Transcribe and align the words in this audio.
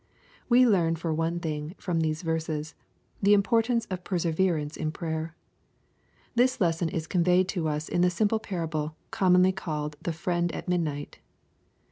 We 0.49 0.65
learn 0.65 0.95
for 0.95 1.13
one 1.13 1.39
thing, 1.39 1.75
from 1.77 1.99
these 1.99 2.23
verses, 2.23 2.73
the 3.21 3.37
impor 3.37 3.63
tance 3.63 3.85
of 3.91 4.03
perseverance 4.03 4.75
in 4.75 4.91
prayer. 4.91 5.35
This 6.33 6.59
lesson 6.59 6.89
is 6.89 7.05
conveyed 7.05 7.47
to 7.49 7.67
us 7.67 7.87
in 7.87 8.01
the 8.01 8.09
simple 8.09 8.39
parable, 8.39 8.95
commonly 9.11 9.51
called 9.51 9.97
the 10.01 10.11
"Friend 10.11 10.51
at 10.53 10.67
Midnight." 10.67 11.19